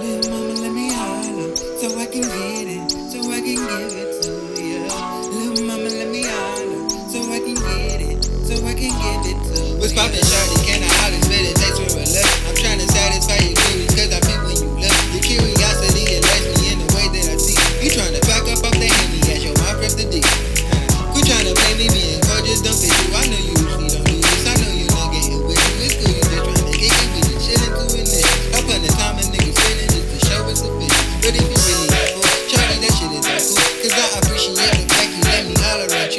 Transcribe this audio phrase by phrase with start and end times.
[0.00, 2.69] Little mama, let me holler so I can get it.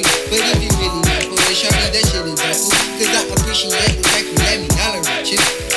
[0.02, 0.18] you.
[0.30, 2.72] But if you really not for show me that shit is awful.
[2.98, 5.71] Cause I appreciate the fact you let me tolerate you.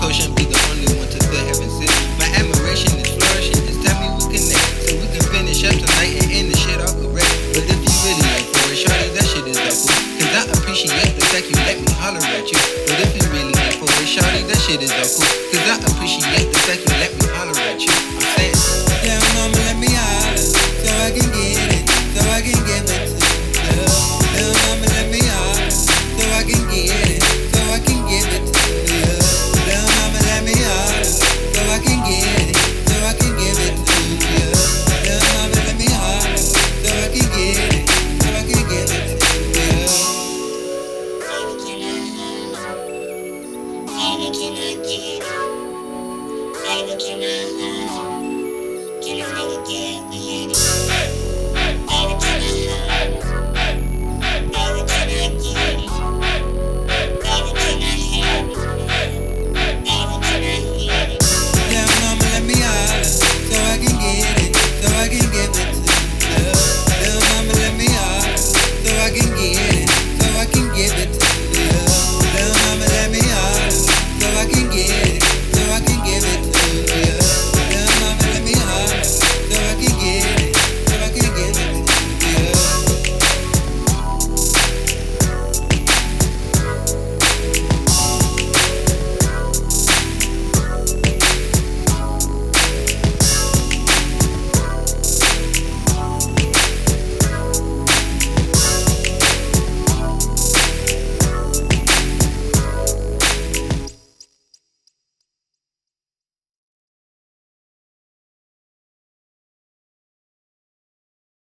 [0.00, 1.90] course, I'm be the only one to feel heaven sit.
[2.22, 3.58] My admiration is flourishing.
[3.66, 4.66] It's time we connect.
[4.86, 7.34] So we can finish up tonight and end the shit all correct.
[7.54, 9.98] But if you really like for it, shawty, that shit is that cool.
[10.22, 12.60] Cause I appreciate the fact you let me holler at you.
[12.86, 15.26] But if you really like for it, shawty, that shit is that cool.
[15.50, 18.07] Cause I appreciate the fact you let me holler at you.
[46.98, 48.17] きな